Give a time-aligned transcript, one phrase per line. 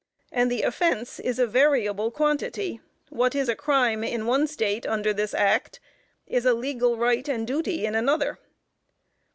[0.31, 5.13] And the offense is a variable quantity; what is a crime in one State under
[5.13, 5.79] this Act,
[6.25, 8.39] is a legal right and duty in another.